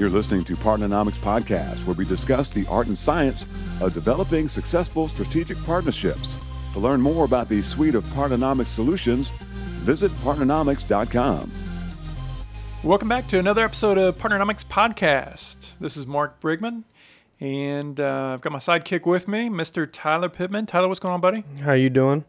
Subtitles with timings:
[0.00, 3.44] You're listening to Partnernomics Podcast, where we discuss the art and science
[3.82, 6.38] of developing successful strategic partnerships.
[6.72, 11.52] To learn more about the suite of Partnernomics solutions, visit partnernomics.com.
[12.82, 15.74] Welcome back to another episode of Partnernomics Podcast.
[15.80, 16.84] This is Mark Brigman,
[17.38, 19.86] and uh, I've got my sidekick with me, Mr.
[19.86, 20.64] Tyler Pittman.
[20.64, 21.44] Tyler, what's going on, buddy?
[21.62, 22.24] How you doing?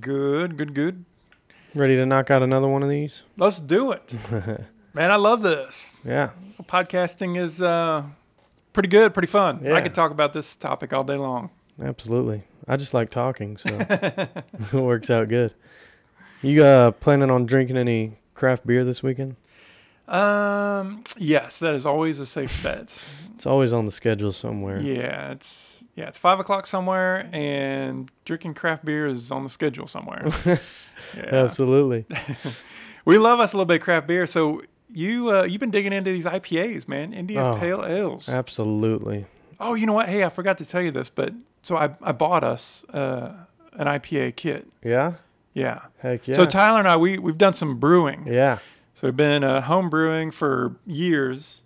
[0.00, 1.04] Good, good, good.
[1.74, 3.22] Ready to knock out another one of these?
[3.36, 4.14] Let's do it.
[4.94, 5.94] Man, I love this.
[6.04, 6.30] Yeah.
[6.64, 8.04] Podcasting is uh,
[8.72, 9.60] pretty good, pretty fun.
[9.64, 9.74] Yeah.
[9.74, 11.50] I could talk about this topic all day long.
[11.82, 12.42] Absolutely.
[12.68, 15.54] I just like talking, so it works out good.
[16.42, 19.36] You uh planning on drinking any craft beer this weekend?
[20.08, 23.04] Um, yes, that is always a safe bet.
[23.34, 24.80] It's always on the schedule somewhere.
[24.80, 29.86] yeah, it's yeah, it's five o'clock somewhere, and drinking craft beer is on the schedule
[29.86, 30.28] somewhere.
[31.16, 32.06] Absolutely.
[33.04, 34.26] We love us a little bit of craft beer.
[34.26, 38.28] So you uh, you've been digging into these IPAs, man, Indian Oh, Pale Ales.
[38.28, 39.26] Absolutely.
[39.60, 40.08] Oh, you know what?
[40.08, 43.32] Hey, I forgot to tell you this, but so I I bought us uh,
[43.74, 44.68] an IPA kit.
[44.84, 45.14] Yeah?
[45.54, 45.80] Yeah.
[45.98, 46.34] Heck yeah.
[46.34, 48.26] So Tyler and I we we've done some brewing.
[48.26, 48.58] yeah.
[48.94, 51.62] So we've been uh, home brewing for years,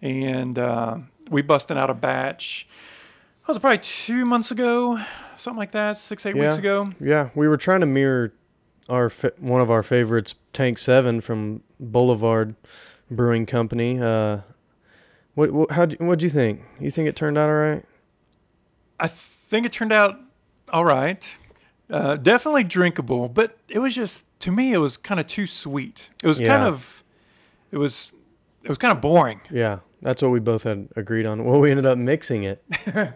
[0.00, 2.66] and uh, we busted out a batch.
[3.42, 5.00] That was probably two months ago,
[5.36, 6.92] something like that, six eight weeks ago.
[7.00, 8.32] Yeah, we were trying to mirror
[8.88, 12.54] our one of our favorites, Tank 7 from Boulevard
[13.10, 14.00] Brewing Company.
[14.00, 14.38] Uh
[15.34, 16.62] what what how what'd you think?
[16.80, 17.84] You think it turned out all right?
[19.00, 20.20] I think it turned out
[20.72, 21.38] all right.
[21.90, 26.10] Uh, definitely drinkable, but it was just to me it was kind of too sweet.
[26.22, 27.04] It was kind of
[27.70, 28.12] it was
[28.62, 29.40] it was kind of boring.
[29.50, 31.44] Yeah, that's what we both had agreed on.
[31.44, 32.62] Well, we ended up mixing it.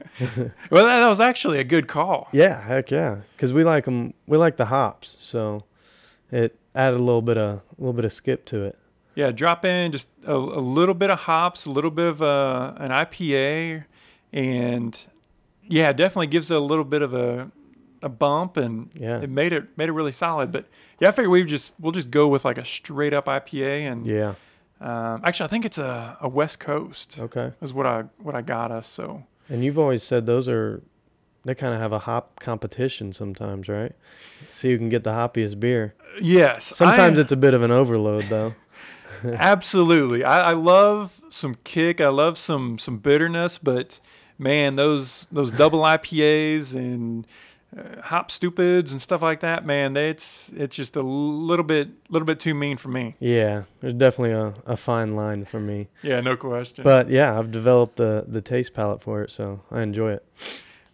[0.70, 2.28] Well, that, that was actually a good call.
[2.33, 4.14] Yeah, heck yeah, because we like them.
[4.27, 5.64] We like the hops, so
[6.30, 8.78] it added a little bit of a little bit of skip to it.
[9.16, 12.74] Yeah, drop in just a, a little bit of hops, a little bit of uh,
[12.77, 13.84] an IPA,
[14.33, 14.98] and
[15.68, 17.50] yeah, it definitely gives it a little bit of a
[18.02, 19.20] a bump, and Yeah.
[19.23, 20.52] it made it made it really solid.
[20.52, 20.67] But
[21.01, 24.05] yeah, I figure we just we'll just go with like a straight up IPA, and
[24.06, 24.34] Yeah.
[24.80, 27.52] um, actually I think it's a, a West Coast Okay.
[27.62, 28.86] is what I what I got us.
[28.86, 30.83] So And you've always said those are
[31.46, 33.92] they kind of have a hop competition sometimes, right?
[34.51, 35.95] See who can get the hoppiest beer.
[36.20, 38.55] yes, Sometimes I- it's a bit of an overload, though.
[39.24, 40.24] Absolutely.
[40.24, 42.01] I, I love some kick.
[42.01, 44.01] I love some some bitterness, but
[44.39, 47.27] man, those those double IPAs and
[47.77, 52.27] uh, Hop Stoopids and stuff like that, man, it's it's just a little bit little
[52.27, 53.14] bit too mean for me.
[53.18, 55.89] Yeah, there's definitely a, a fine line for me.
[56.02, 56.84] Yeah, no question.
[56.84, 60.24] But yeah, I've developed the the taste palate for it, so I enjoy it.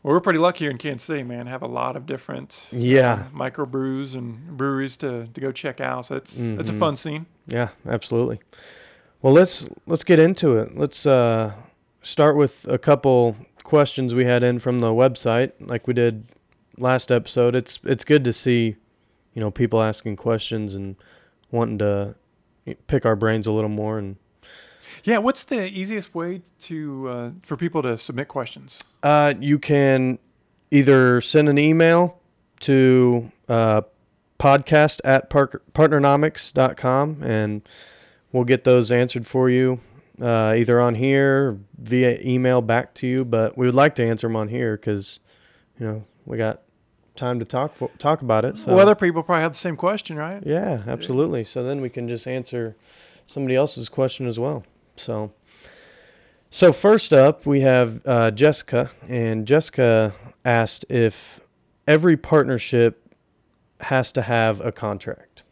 [0.02, 1.46] Well, we're pretty lucky here in Kansas City, man.
[1.46, 3.12] Have a lot of different Yeah.
[3.32, 6.06] uh, microbrews and breweries to, to go check out.
[6.06, 6.78] So it's it's a Mhm.
[6.78, 7.26] fun scene.
[7.46, 8.40] Yeah, absolutely.
[9.20, 10.76] Well, let's let's get into it.
[10.76, 11.52] Let's uh,
[12.02, 16.24] start with a couple questions we had in from the website, like we did
[16.78, 17.54] last episode.
[17.54, 18.76] It's it's good to see,
[19.34, 20.96] you know, people asking questions and
[21.52, 22.14] wanting to
[22.86, 23.98] pick our brains a little more.
[23.98, 24.16] And
[25.04, 28.82] Yeah, what's the easiest way to uh, for people to submit questions?
[29.02, 30.18] uh, you can
[30.70, 32.18] either send an email
[32.60, 33.82] to uh,
[34.38, 37.62] podcast at park- partnernomics.com and
[38.32, 39.80] we'll get those answered for you
[40.20, 43.24] uh, either on here via email back to you.
[43.24, 45.18] But we would like to answer them on here because,
[45.78, 46.62] you know, we got
[47.16, 48.56] time to talk for, talk about it.
[48.56, 50.42] So Well, other people probably have the same question, right?
[50.46, 51.44] yeah, absolutely.
[51.44, 52.76] So then we can just answer
[53.26, 54.64] somebody else's question as well.
[55.02, 55.32] So,
[56.50, 60.14] so first up, we have uh, Jessica, and Jessica
[60.44, 61.40] asked if
[61.86, 63.14] every partnership
[63.80, 65.42] has to have a contract.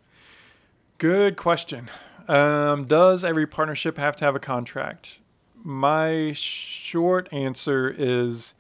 [0.99, 1.91] Good question.
[2.29, 5.21] Um, does every partnership have to have a contract?
[5.63, 8.55] My short answer is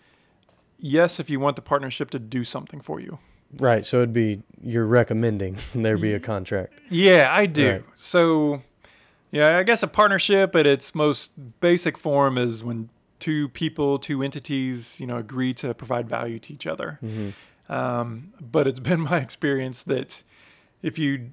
[0.78, 3.19] yes, if you want the partnership to do something for you.
[3.57, 3.87] Right.
[3.87, 6.72] So it'd be you're recommending there be a contract.
[6.89, 7.71] Yeah, I do.
[7.71, 7.84] Right.
[7.95, 8.62] So,
[9.31, 12.91] yeah, I guess a partnership at its most basic form is when
[13.21, 16.99] two people, two entities, you know, agree to provide value to each other.
[17.03, 17.72] Mm-hmm.
[17.72, 20.25] Um, but it's been my experience that
[20.83, 21.31] if you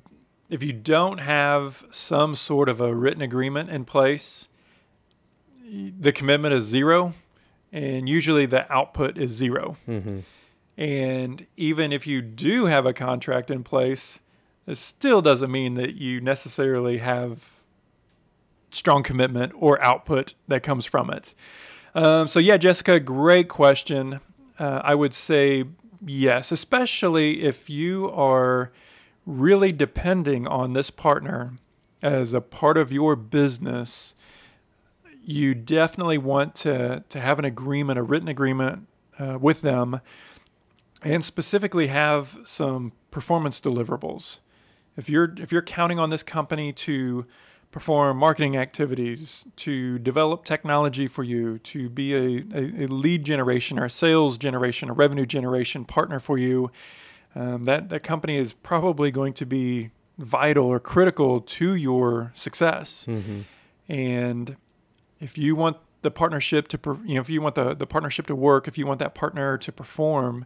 [0.50, 4.48] if you don't have some sort of a written agreement in place,
[5.66, 7.14] the commitment is zero,
[7.74, 9.76] and usually the output is zero.
[9.88, 10.20] Mm-hmm.
[10.78, 14.22] And even if you do have a contract in place,
[14.66, 17.57] it still doesn't mean that you necessarily have
[18.78, 21.34] strong commitment or output that comes from it.
[21.96, 24.20] Um, so, yeah, Jessica, great question.
[24.60, 25.66] Uh, I would say
[26.06, 28.72] yes, especially if you are
[29.26, 31.54] really depending on this partner
[32.02, 34.16] as a part of your business.
[35.28, 38.88] you definitely want to to have an agreement, a written agreement
[39.20, 40.00] uh, with them,
[41.04, 44.40] and specifically have some performance deliverables.
[44.96, 47.26] If you're if you're counting on this company to
[47.72, 53.78] perform marketing activities, to develop technology for you, to be a, a, a lead generation
[53.78, 56.72] or a sales generation, a revenue generation partner for you,
[57.36, 63.06] um, that that company is probably going to be vital or critical to your success.
[63.08, 63.42] Mm-hmm.
[63.88, 64.58] And
[65.20, 68.36] if you want the partnership to, you know, if you want the, the partnership to
[68.36, 70.46] work, if you want that partner to perform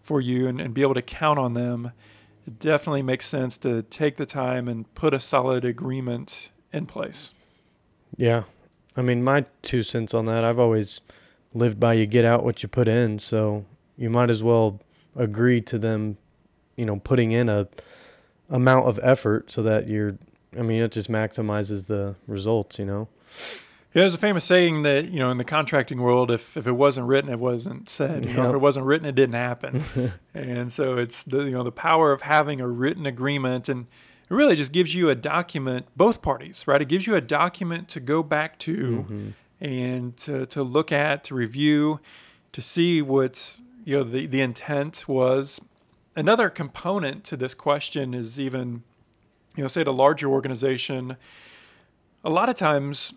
[0.00, 1.92] for you and, and be able to count on them,
[2.46, 7.32] it definitely makes sense to take the time and put a solid agreement in place.
[8.16, 8.44] Yeah.
[8.96, 11.00] I mean, my two cents on that, I've always
[11.54, 13.18] lived by you get out what you put in.
[13.18, 13.64] So
[13.96, 14.80] you might as well
[15.16, 16.16] agree to them,
[16.76, 17.68] you know, putting in a
[18.48, 20.18] amount of effort so that you're,
[20.58, 23.08] I mean, it just maximizes the results, you know?
[23.92, 26.72] Yeah, there's a famous saying that, you know, in the contracting world, if, if it
[26.72, 28.24] wasn't written, it wasn't said.
[28.24, 29.84] You know, if it wasn't written, it didn't happen.
[30.34, 33.88] and so it's the, you know, the power of having a written agreement and
[34.30, 36.80] it really just gives you a document, both parties, right?
[36.80, 39.32] It gives you a document to go back to Mhm.
[39.60, 42.00] and to, to look at, to review,
[42.52, 45.60] to see what you know the, the intent was.
[46.16, 48.82] Another component to this question is even,
[49.56, 51.16] you know, say at a larger organization,
[52.24, 53.14] a lot of times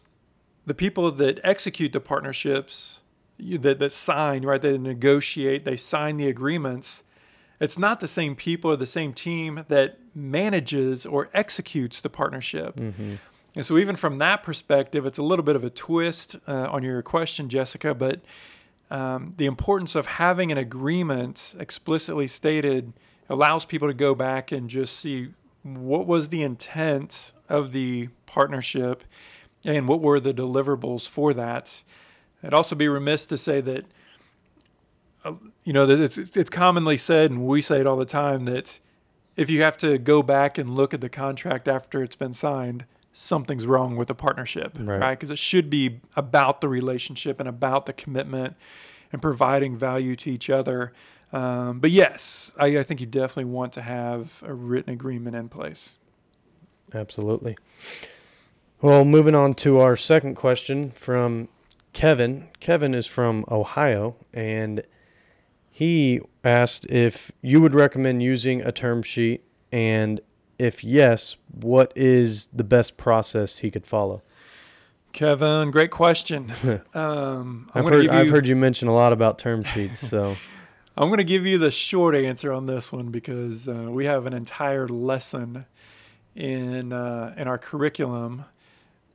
[0.65, 2.99] the people that execute the partnerships
[3.37, 7.03] you, that, that sign, right, they negotiate, they sign the agreements,
[7.59, 12.77] it's not the same people or the same team that manages or executes the partnership.
[12.77, 13.19] Mhm.
[13.55, 16.83] And so, even from that perspective, it's a little bit of a twist uh, on
[16.83, 17.93] your question, Jessica.
[17.93, 18.21] But
[18.89, 22.93] um, the importance of having an agreement explicitly stated
[23.29, 25.29] allows people to go back and just see
[25.63, 29.03] what was the intent of the partnership
[29.63, 31.83] and what were the deliverables for that.
[32.43, 33.85] I'd also be remiss to say that,
[35.23, 38.79] uh, you know, it's, it's commonly said, and we say it all the time, that
[39.35, 42.85] if you have to go back and look at the contract after it's been signed,
[43.11, 44.99] something's wrong with the partnership, Right.
[44.99, 45.11] right?
[45.19, 48.55] Because it should be about the relationship and about the commitment
[49.11, 50.91] and providing value to each other.
[51.31, 55.49] Um, but yes, I, I think you definitely want to have a written agreement in
[55.49, 55.97] place.
[56.93, 57.57] Absolutely.
[58.81, 61.47] Well, moving on to our second question from
[61.93, 62.49] Kevin.
[62.59, 64.83] Kevin is from Ohio, and
[65.75, 70.21] he asked if you would recommend using a term sheet, and
[70.59, 74.21] if yes, what is the best process he could follow?
[75.13, 76.53] Kevin, great question.
[76.93, 80.35] Um, I've heard, give I've you heard you mention a lot about term sheets, so
[80.95, 84.27] I'm going to give you the short answer on this one because uh, we have
[84.27, 85.65] an entire lesson
[86.35, 88.45] in uh, in our curriculum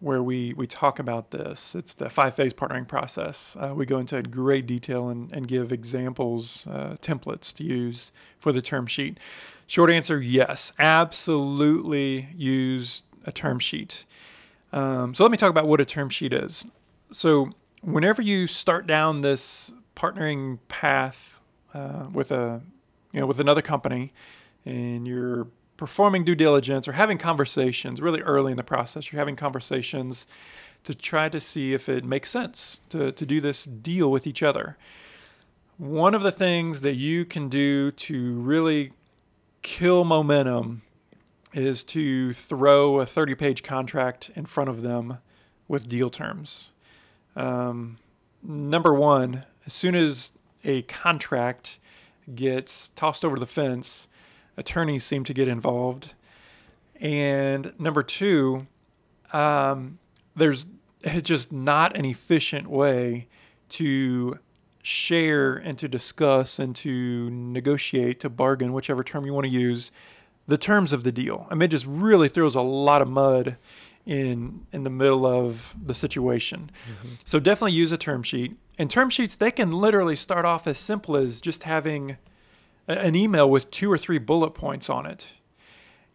[0.00, 1.74] where we we talk about this.
[1.74, 3.56] It's the five phase partnering process.
[3.58, 8.52] Uh, we go into great detail and, and give examples, uh, templates to use for
[8.52, 9.18] the term sheet.
[9.66, 14.04] Short answer: Yes, absolutely use a term sheet.
[14.72, 16.64] Um, so let me talk about what a term sheet is.
[17.10, 17.50] So
[17.82, 21.40] whenever you start down this partnering path
[21.74, 22.62] uh, with a
[23.12, 24.12] you know with another company
[24.64, 25.48] and you're
[25.78, 30.26] performing due diligence or having conversations really early in the process you're having conversations
[30.84, 34.42] to try to see if it makes sense to, to do this deal with each
[34.42, 34.76] other.
[35.76, 38.92] One of the things that you can do to really
[39.62, 40.82] kill momentum
[41.52, 45.18] is to throw a 30 page contract in front of them
[45.66, 46.72] with deal terms.
[47.36, 47.98] Um,
[48.42, 50.32] number one as soon as
[50.64, 51.78] a contract
[52.34, 54.08] gets tossed over the fence,
[54.58, 56.14] attorneys seem to get involved.
[57.00, 58.66] And number two,
[59.32, 59.98] um,
[60.34, 60.66] there's
[61.22, 63.28] just not an efficient way
[63.70, 64.38] to
[64.82, 69.90] share and to discuss and to negotiate, to bargain, whichever term you want to use,
[70.46, 71.46] the terms of the deal.
[71.50, 73.56] I mean, it just really throws a lot of mud
[74.06, 76.70] in in the middle of the situation.
[77.24, 78.56] So definitely use a term sheet.
[78.78, 82.16] And term sheets they can literally start off as simple as just having
[82.88, 85.26] an email with two or three bullet points on it.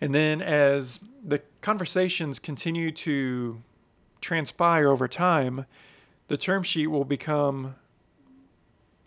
[0.01, 3.61] And then as the conversations continue to
[4.19, 5.65] transpire over time,
[6.27, 7.75] the term sheet will become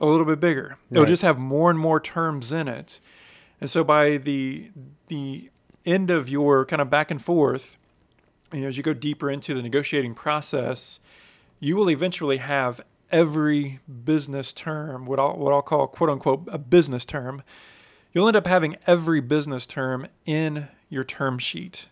[0.01, 0.79] a little bit bigger.
[0.91, 3.01] It'll just have more and more terms in it.
[3.61, 4.71] And so by the
[5.09, 5.51] the
[5.85, 7.79] end of your kind of back and forth,
[8.53, 11.01] you know, as you go deeper into the negotiating process,
[11.61, 16.59] you will eventually have every business term, what I'll, what I'll call quote unquote a
[16.59, 17.43] business term.
[18.13, 21.87] You'll end up having every business term in your term sheet.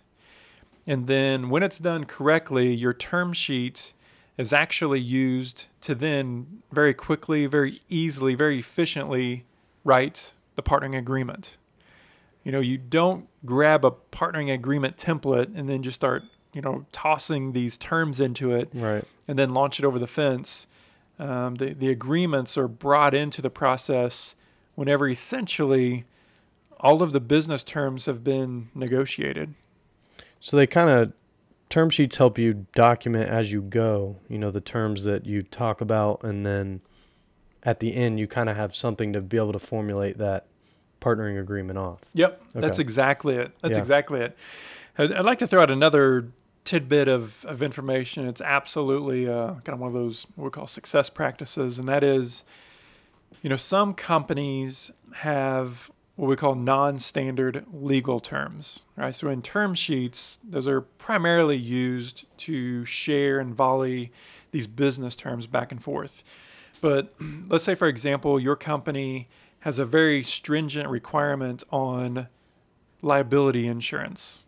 [0.87, 3.93] And then when it's done correctly, your term sheet
[4.37, 9.45] is actually used to then very quickly, very easily, very efficiently
[9.85, 11.57] write the partnering agreement.
[12.43, 16.85] You know, you don't grab a partnering agreement template and then just start, you know,
[16.93, 19.05] tossing these terms into it Right.
[19.29, 20.67] and then launch it over the fence.
[21.19, 24.35] Um, the, the agreements are brought into the process
[24.75, 26.05] whenever essentially
[26.81, 29.55] all of the business terms have been negotiated.
[30.41, 31.13] So they kind of
[31.71, 35.81] term sheets help you document as you go, you know, the terms that you talk
[35.81, 36.81] about and then
[37.63, 40.47] at the end you kind of have something to be able to formulate that
[41.01, 42.01] partnering agreement off.
[42.15, 43.53] Yep, that's exactly it.
[43.61, 43.81] That's Yeah.
[43.81, 44.37] exactly it.
[44.99, 46.29] I'd, I'd like to throw out another
[46.65, 48.27] tidbit of, of information.
[48.27, 52.03] It's absolutely uh, kind of one of those what we call success practices, and that
[52.03, 52.45] is,
[53.43, 59.15] you know, some companies have what we call non-standard legal terms, right?
[59.15, 64.13] So in term sheets, those are primarily used to share and volley
[64.53, 66.23] these business terms back and forth.
[66.81, 67.15] But
[67.49, 69.29] let's say, for example, your company
[69.61, 72.29] has a very stringent requirement on
[73.03, 74.45] liability insurance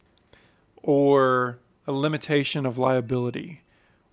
[0.82, 3.62] or a limitation of liability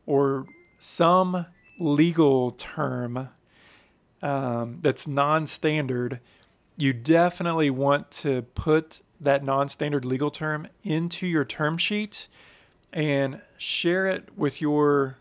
[0.05, 0.45] or
[0.77, 1.45] some
[1.79, 3.29] legal term
[4.21, 6.19] um, that's non standard,
[6.77, 12.27] you definitely want to put that non standard legal term into your term sheet
[12.91, 15.17] and share it with your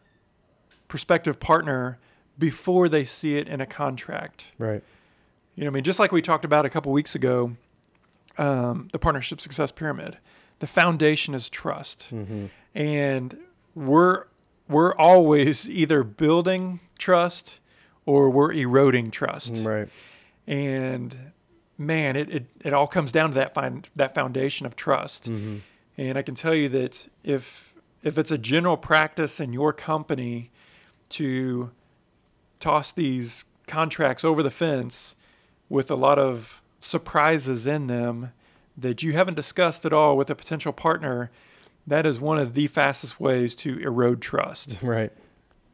[0.89, 1.99] prospective partner
[2.39, 4.47] before they see it in a contract.
[4.59, 4.83] Right.
[5.55, 7.57] You know, I mean, just like we talked about a couple weeks ago,
[8.39, 10.19] um, the partnership success pyramid,
[10.63, 12.47] the foundation is trust, Mm-hmm.
[12.73, 13.37] and
[13.75, 14.27] we're
[14.69, 17.59] we're always either building trust
[18.07, 19.55] or we're eroding trust.
[19.57, 19.89] Right.
[20.47, 21.33] And
[21.77, 25.25] man, it, it, it all comes down to that find that foundation of trust.
[25.29, 25.57] Mm-hmm.
[25.99, 30.51] And I can tell you that if if it's a general practice in your company
[31.11, 31.73] to
[32.61, 35.17] toss these contracts over the fence
[35.69, 38.31] with a lot of surprises in them
[38.77, 41.31] that you haven't discussed at all with a potential partner,
[41.87, 44.79] that is one of the fastest ways to erode trust.
[44.83, 45.13] Right.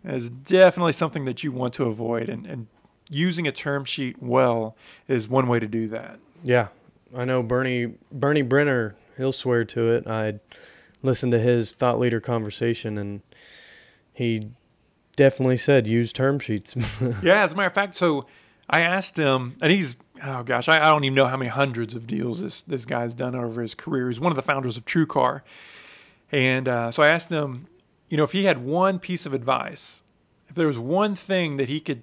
[0.04, 2.68] It is definitely something that you want to avoid, and, and
[3.10, 4.76] using a term sheet well
[5.08, 6.20] is one way to do that.
[6.44, 6.68] Yeah.
[7.14, 10.06] I know Bernie Bernie Brenner, he'll swear to it.
[10.06, 10.38] I
[11.02, 13.22] listened to his thought leader conversation and
[14.12, 14.50] he
[15.16, 16.74] definitely said use term sheets.
[17.22, 18.26] yeah, as a matter of fact, so
[18.70, 21.94] I asked him, and he's oh gosh, I, I don't even know how many hundreds
[21.94, 24.08] of deals this this guy's done over his career.
[24.08, 25.42] He's one of the founders of TrueCar,
[26.32, 27.66] and uh, so I asked him,
[28.08, 30.02] you know, if he had one piece of advice,
[30.48, 32.02] if there was one thing that he could,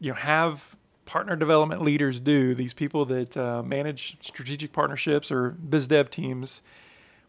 [0.00, 5.50] you know, have partner development leaders do, these people that uh, manage strategic partnerships or
[5.50, 6.60] biz dev teams.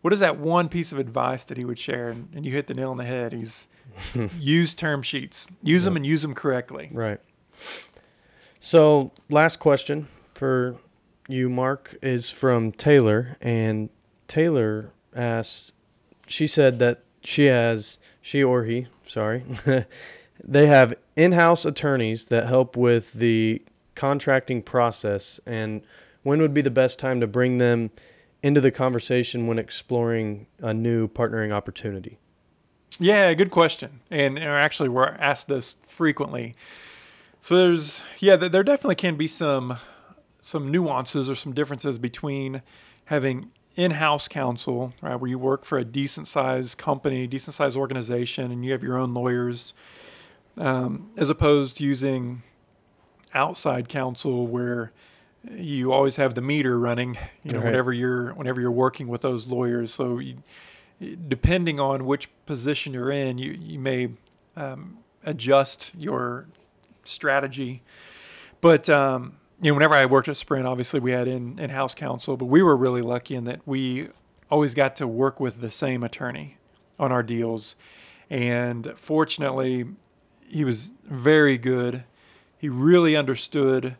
[0.01, 2.09] What is that one piece of advice that he would share?
[2.09, 3.33] And, and you hit the nail on the head.
[3.33, 3.67] He's
[4.39, 6.89] use term sheets, use them and use them correctly.
[6.91, 7.19] Right.
[8.59, 10.77] So, last question for
[11.27, 13.37] you, Mark, is from Taylor.
[13.41, 13.89] And
[14.27, 15.73] Taylor asks,
[16.27, 19.43] she said that she has, she or he, sorry,
[20.43, 23.61] they have in house attorneys that help with the
[23.95, 25.39] contracting process.
[25.45, 25.81] And
[26.23, 27.91] when would be the best time to bring them
[28.43, 32.17] into the conversation when exploring a new partnering opportunity?
[32.99, 33.99] Yeah, good question.
[34.09, 36.55] And, and actually, we're asked this frequently.
[37.41, 39.77] So there's, yeah, there definitely can be some
[40.41, 42.61] some nuances or some differences between
[43.05, 48.51] having in-house counsel, right, where you work for a decent sized company, decent sized organization,
[48.51, 49.73] and you have your own lawyers,
[50.57, 52.43] um, as opposed to using
[53.33, 54.91] outside counsel where
[55.51, 57.65] you always have the meter running, you know, Right.
[57.65, 59.93] whenever you're whenever you're working with those lawyers.
[59.93, 60.37] So you,
[61.27, 64.09] depending on which position you're in, you you may
[64.55, 66.47] um, adjust your
[67.07, 67.81] strategy.
[68.61, 71.95] But um, you know, whenever I worked at Sprint, obviously we had in in house
[71.95, 74.09] counsel, but we were really lucky in that we
[74.49, 76.57] always got to work with the same attorney
[76.99, 77.75] on our deals,
[78.29, 79.85] and fortunately,
[80.47, 82.03] he was very good.
[82.57, 83.95] He really understood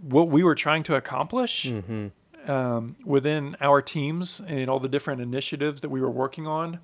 [0.00, 2.50] what we were trying to accomplish Mm-hmm.
[2.50, 6.78] um, within our teams and all the different initiatives that we were working on.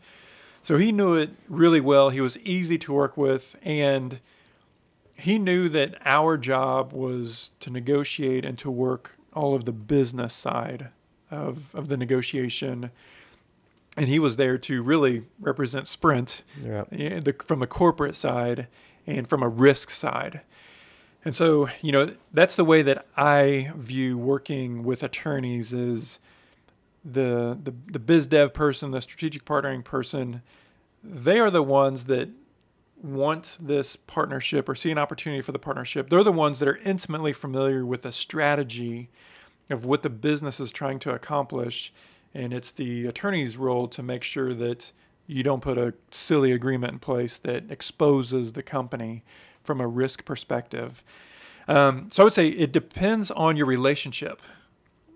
[0.61, 2.11] So he knew it really well.
[2.11, 4.19] He was easy to work with, and
[5.17, 10.35] he knew that our job was to negotiate and to work all of the business
[10.35, 10.89] side
[11.31, 12.91] of, of the negotiation.
[13.97, 16.85] And he was there to really represent Sprint Yeah.
[16.93, 18.67] Eh, yeah, the, from the corporate side
[19.07, 20.41] and from a risk side.
[21.25, 26.19] And so, you know, that's the way that I view working with attorneys is
[27.05, 30.43] the the, the biz dev person, the strategic partnering person,
[31.03, 32.29] they are the ones that
[33.05, 36.79] want this partnership or see an opportunity for the partnership, they're the ones that are
[36.79, 39.11] intimately familiar with the strategy
[39.69, 41.93] of what the business is trying to accomplish.
[42.33, 44.93] And it's the attorney's role to make sure that
[45.27, 49.23] you don't put a silly agreement in place that exposes the company
[49.63, 51.03] from a risk perspective.
[51.69, 54.41] Um, so I would say it depends on your relationship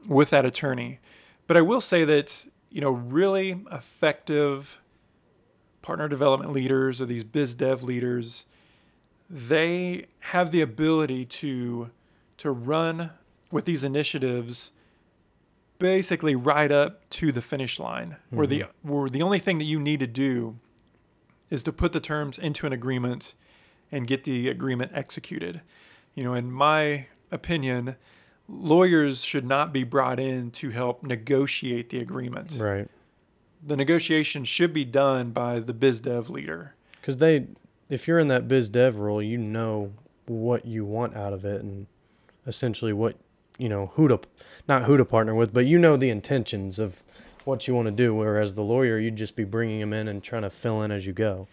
[0.07, 1.01] with that attorney.
[1.47, 4.81] But I will say that, you know, really effective
[5.83, 8.47] partner development leaders or these biz dev leaders,
[9.29, 11.91] they have the ability to
[12.39, 13.11] to run
[13.51, 14.73] with these initiatives
[15.79, 18.37] basically right up to the finish line mm-hmm.
[18.37, 20.59] where the where the only thing that you need to do
[21.51, 23.35] is to put the terms into an agreement
[23.91, 25.63] and get the agreement executed.
[26.15, 27.97] You know, in my opinion,
[28.49, 32.57] lawyers should not be brought in to help negotiate the agreement.
[32.59, 32.89] Right.
[33.65, 36.75] The negotiation should be done by the biz dev leader.
[37.01, 37.47] Because they,
[37.89, 39.93] if you're in that biz dev role, you know
[40.27, 41.87] what you want out of it and
[42.47, 43.17] essentially what
[43.59, 44.21] you know who to
[44.69, 47.03] not who to partner with, but you know the intentions of
[47.45, 48.15] what you want to do.
[48.15, 51.07] Whereas the lawyer, you'd just be bringing them in and trying to fill in as
[51.07, 51.49] you go.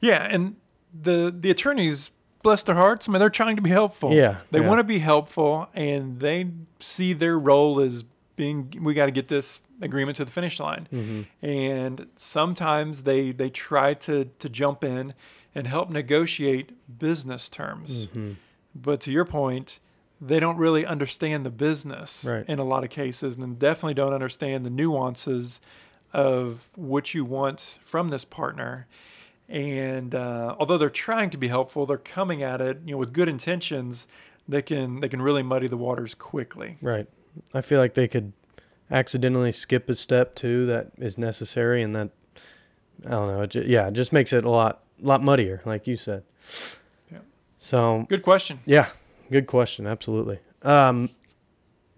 [0.00, 0.56] Yeah, and
[0.94, 2.10] the the attorneys,
[2.42, 4.12] bless their hearts, I mean they're trying to be helpful.
[4.12, 4.68] Yeah, they yeah.
[4.68, 8.04] want to be helpful, and they see their role as
[8.36, 10.88] being we got to get this agreement to the finish line.
[10.92, 11.46] Mm-hmm.
[11.46, 15.14] And sometimes they they try to to jump in
[15.54, 18.06] and help negotiate business terms.
[18.06, 18.32] Mm-hmm.
[18.74, 19.80] But to your point,
[20.20, 22.44] they don't really understand the business right.
[22.46, 25.60] in a lot of cases and definitely don't understand the nuances
[26.12, 28.86] of what you want from this partner
[29.48, 33.12] and uh, although they're trying to be helpful they're coming at it you know with
[33.12, 34.06] good intentions
[34.48, 37.06] they can they can really muddy the waters quickly right
[37.54, 38.32] i feel like they could
[38.90, 42.10] accidentally skip a step too that is necessary and that
[43.06, 45.86] i don't know it just, yeah it just makes it a lot lot muddier like
[45.86, 46.22] you said
[47.10, 47.18] yeah
[47.58, 48.88] so good question yeah
[49.30, 49.86] Good question.
[49.86, 50.40] Absolutely.
[50.62, 51.10] Um,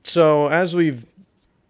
[0.04, 1.06] so as we've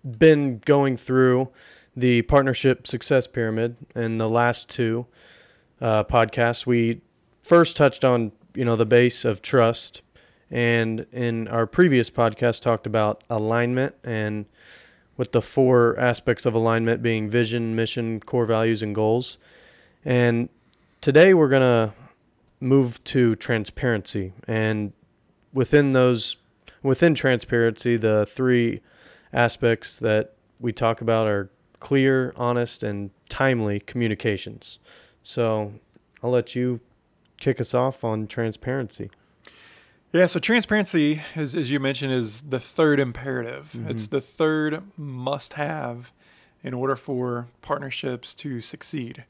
[0.04, 1.50] been going through
[1.96, 5.06] the partnership success pyramid in the last two
[5.80, 7.00] uh, podcasts, we
[7.44, 10.02] first touched on you know the base of trust,
[10.50, 14.46] and in our previous podcast talked about alignment and
[15.22, 19.38] with the four aspects of alignment being vision, mission, core values, and goals.
[20.04, 20.48] And
[21.00, 21.94] today we're gonna
[22.58, 24.92] move to transparency and
[25.52, 26.38] within those
[26.82, 28.80] within transparency, the three
[29.32, 34.80] aspects that we talk about are clear, honest, and timely communications.
[35.22, 35.74] So
[36.20, 36.80] I'll let you
[37.38, 39.08] kick us off on transparency.
[40.12, 43.72] Yeah, so transparency, as, as you mentioned, is the third imperative.
[43.74, 43.90] Mm-hmm.
[43.90, 46.12] It's the third must have
[46.62, 49.24] in order for partnerships to succeed.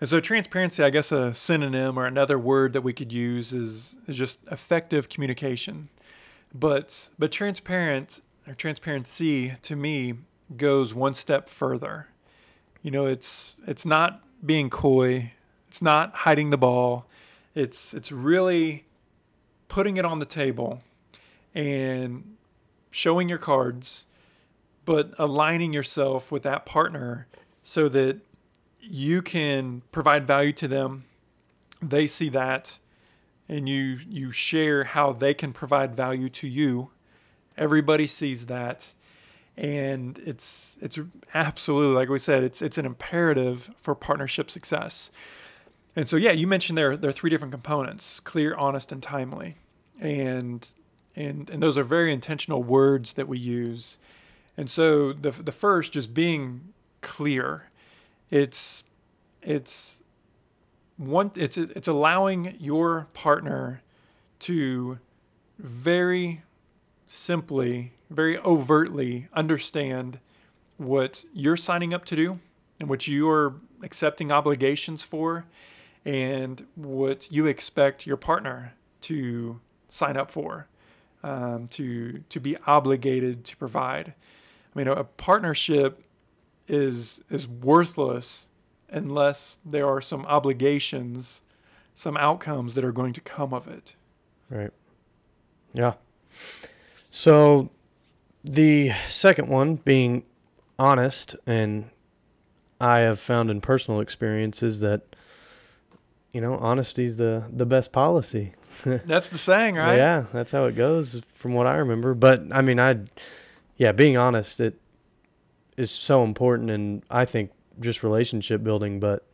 [0.00, 3.94] And so transparency, I guess a synonym or another word that we could use is,
[4.08, 5.90] is just effective communication.
[6.52, 10.14] But but transparent or transparency to me
[10.56, 12.08] goes one step further.
[12.82, 15.32] You know, it's it's not being coy,
[15.68, 17.06] it's not hiding the ball.
[17.54, 18.84] It's it's really
[19.70, 20.82] putting it on the table
[21.54, 22.36] and
[22.90, 24.04] showing your cards,
[24.84, 27.26] but aligning yourself with that partner
[27.62, 28.20] so that
[28.80, 31.04] you can provide value to them.
[31.80, 32.78] They see that
[33.48, 36.90] and you you share how they can provide value to you.
[37.56, 38.88] Everybody sees that
[39.56, 40.98] and it's it's
[41.34, 45.10] absolutely like we said it's it's an imperative for partnership success.
[46.00, 49.58] And so yeah, you mentioned there there are three different components: clear, honest, and timely.
[50.00, 50.66] And
[51.14, 53.98] and and those are very intentional words that we use.
[54.56, 57.68] And so the the first just being clear
[58.30, 58.82] it's
[59.42, 60.02] it's
[60.96, 63.82] one it's it's allowing your partner
[64.38, 65.00] to
[65.58, 66.40] very
[67.08, 70.18] simply, very overtly understand
[70.78, 72.40] what you're signing up to do
[72.78, 75.44] and what you're accepting obligations for
[76.04, 80.66] and what you expect your partner to sign up for,
[81.22, 84.14] um, to to be obligated to provide.
[84.74, 86.02] I mean, a partnership
[86.68, 88.48] is is worthless
[88.88, 91.42] unless there are some obligations,
[91.94, 93.94] some outcomes that are going to come of it.
[94.48, 94.72] Right.
[95.72, 95.94] Yeah.
[97.10, 97.70] So
[98.42, 100.24] the second one being
[100.78, 101.90] honest and
[102.80, 105.09] I have found in personal experiences that
[106.32, 108.54] you know, honesty is the the best policy.
[108.84, 109.96] that's the saying, right?
[109.96, 112.14] Yeah, that's how it goes from what I remember.
[112.14, 113.00] But I mean, I
[113.76, 114.80] yeah, being honest, it
[115.76, 119.26] is so important and I think just relationship building, but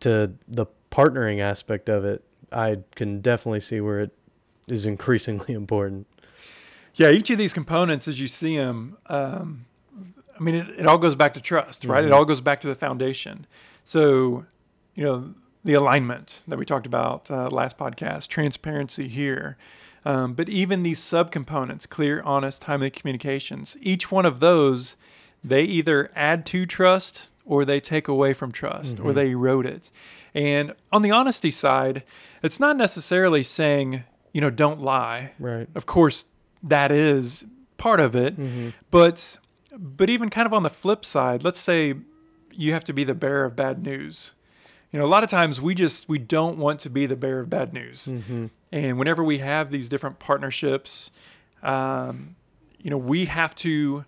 [0.00, 4.12] to the partnering aspect of it, I can definitely see where it
[4.68, 6.06] is increasingly important.
[6.94, 9.66] Yeah, each of these components, as you see them, um,
[10.38, 12.04] I mean, it, it all goes back to trust, right?
[12.04, 12.14] It Mhm.
[12.14, 13.46] all goes back to the foundation.
[13.84, 14.46] So,
[14.94, 15.34] you know,
[15.66, 19.56] the alignment that we talked about uh, last podcast, transparency here.
[20.04, 24.96] Um, but even these subcomponents, clear, honest, timely communications, each one of those,
[25.42, 29.14] they either add to trust or they take away from trust or Mhm.
[29.16, 29.90] they erode it.
[30.34, 32.04] And on the honesty side,
[32.42, 35.32] it's not necessarily saying, you know, don't lie.
[35.40, 35.68] Right.
[35.74, 36.26] Of course,
[36.62, 37.44] that is
[37.76, 38.38] part of it.
[38.38, 38.68] Mm-hmm.
[38.92, 39.38] But
[39.78, 41.94] but even kind of on the flip side, let's say
[42.52, 44.34] you have to be the bearer of bad news.
[44.96, 47.40] You know, a lot of times we just we don't want to be the bearer
[47.40, 48.06] of bad news.
[48.06, 48.46] Mm-hmm.
[48.72, 51.10] And whenever we have these different partnerships,
[51.62, 52.34] um,
[52.78, 54.06] you know, we have to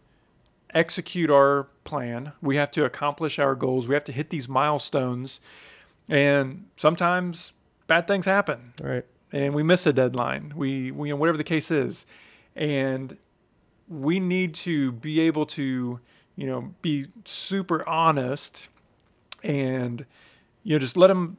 [0.72, 2.32] execute our plan.
[2.40, 3.86] We have to accomplish our goals.
[3.86, 5.42] We have to hit these milestones.
[6.08, 7.52] And sometimes
[7.86, 9.04] bad things happen Right.
[9.30, 10.54] and we miss a deadline.
[10.56, 12.06] We, we you know, whatever the case is,
[12.56, 13.18] and
[13.88, 16.00] we need to be able to,
[16.34, 18.68] you know, be super honest,
[19.42, 20.06] and
[20.62, 21.36] you know, just let them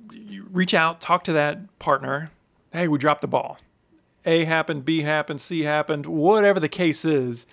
[0.51, 2.31] reach out, talk to that partner.
[2.71, 3.57] Hey, we dropped the ball.
[4.25, 7.47] A happened, B happened, C happened, whatever the case is.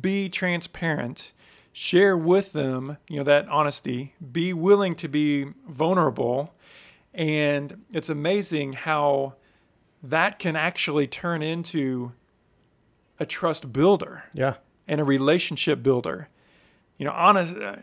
[0.00, 1.32] Be transparent.
[1.72, 4.14] Share with them, you know, that honesty.
[4.32, 6.54] Be willing to be vulnerable.
[7.14, 9.34] And it's amazing how
[10.02, 12.12] that can actually turn into
[13.20, 14.54] a trust builder Yeah.
[14.86, 16.28] and a relationship builder.
[16.98, 17.76] You know, honest, uh,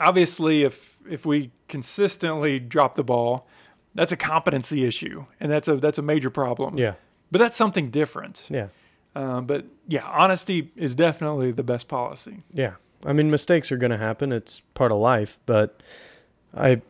[0.00, 3.46] obviously, if if we consistently drop the ball,
[3.94, 6.78] that's a competency issue, and that's a that's a major problem.
[6.78, 6.94] Yeah.
[7.30, 8.48] But that's something different.
[8.50, 8.68] Yeah.
[9.14, 12.42] Um, but yeah, honesty is definitely the best policy.
[12.52, 12.74] Yeah.
[13.04, 14.32] I mean, mistakes are going to happen.
[14.32, 15.38] It's part of life.
[15.46, 15.82] But
[16.56, 16.82] I,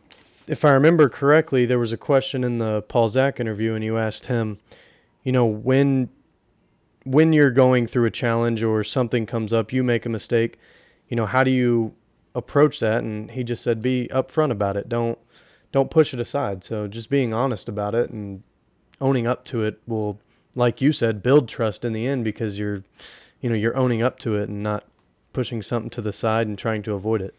[0.47, 3.97] if I remember correctly, there was a question in the Paul Zak interview, and you
[3.97, 4.59] asked him,
[5.23, 6.09] you know, when
[7.03, 10.59] when you're going through a challenge or something comes up, you make a mistake,
[11.07, 11.93] you know, how do you
[12.35, 13.03] approach that?
[13.03, 14.87] And he just said, be upfront about it.
[14.89, 15.17] Don't
[15.71, 16.63] don't push it aside.
[16.63, 18.41] So just being honest about it and
[18.99, 20.19] owning up to it will,
[20.55, 22.83] like you said, build trust in the end because you're,
[23.39, 24.83] you know, you're owning up to it and not
[25.31, 27.35] pushing something to the side and trying to avoid it.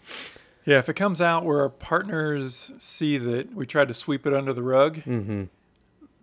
[0.64, 4.32] Yeah, if it comes out where our partners see that we tried to sweep it
[4.32, 5.44] under the rug, Mm-hmm.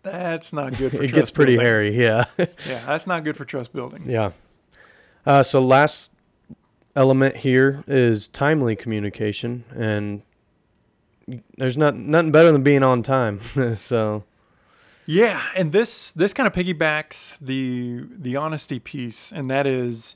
[0.04, 1.66] that's not good for It gets pretty building.
[1.66, 2.02] hairy.
[2.02, 2.26] Yeah.
[2.38, 4.04] Yeah, that's not good for trust building.
[4.10, 4.32] yeah.
[5.26, 6.12] Uh, so last
[6.98, 10.24] element here is timely communication, and
[11.58, 13.40] there's not nothing better than being on time.
[13.78, 14.24] so
[15.06, 20.16] Yeah, and this this kind of piggybacks the the honesty piece, and that is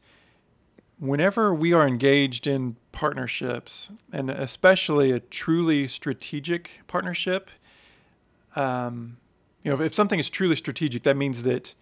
[0.99, 7.49] whenever we are engaged in partnerships, and especially a truly strategic partnership,
[8.55, 9.17] um,
[9.63, 11.75] you know, if, if something is truly strategic, that means that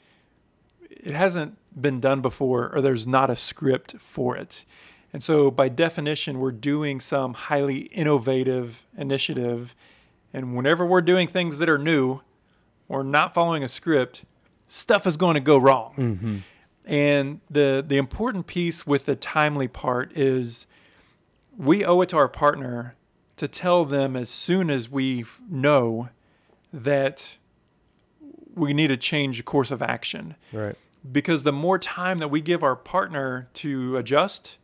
[0.89, 4.65] it hasn't been done before, or there's not a script for it.
[5.12, 9.75] And so, by definition, we're doing some highly innovative initiative.
[10.34, 12.21] And whenever we're doing things that are new,
[12.88, 14.25] or not following a script,
[14.67, 15.93] stuff is going to go wrong.
[15.97, 16.38] mm-hmm.
[16.86, 20.65] And the the important piece with the timely part is
[21.55, 22.95] we owe it to our partner
[23.38, 26.10] to tell them as soon as we know
[26.73, 27.38] that
[28.55, 30.36] we need to change a course of action.
[30.51, 30.75] right.
[31.09, 34.57] Because the more time that we give our partner to adjust,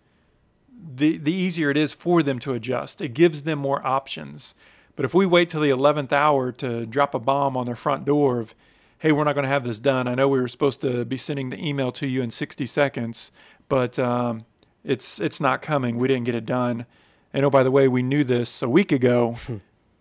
[0.95, 3.01] the the easier it is for them to adjust.
[3.01, 4.55] It gives them more options.
[4.95, 8.05] But if we wait till the 11th hour to drop a bomb on their front
[8.05, 8.55] door of,
[8.99, 10.07] hey, we're not going to have this done.
[10.07, 13.31] I know we were supposed to be sending the email to you in 60 seconds,
[13.67, 14.45] but um,
[14.83, 15.97] it's it's not coming.
[15.97, 16.85] We didn't get it done.
[17.33, 19.37] And oh, by the way, we knew this a week ago.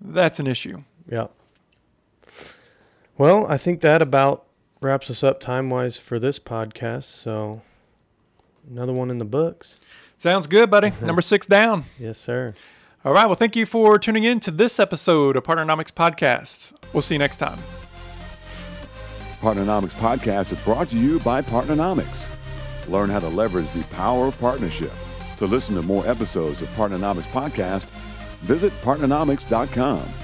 [0.01, 0.85] That's an issue.
[1.11, 1.29] Yeah.
[3.19, 4.47] Well, I think that about
[4.85, 7.05] wraps us up time wise for this podcast.
[7.05, 7.63] So
[8.71, 9.81] another one in the books.
[10.17, 10.93] Sounds good, buddy.
[11.01, 11.85] Number six down.
[11.99, 12.55] Yes, sir.
[13.05, 13.27] All right.
[13.27, 16.75] Well, thank you for tuning in to this episode of Partnernomics Podcast.
[16.93, 17.59] We'll see you next time.
[19.41, 22.29] Partnernomics Podcast is brought to you by Partnernomics.
[22.89, 24.93] Learn how to leverage the power of partnership.
[25.39, 27.91] To listen to more episodes of Partnernomics Podcast,
[28.41, 30.24] visit partnernomics.com.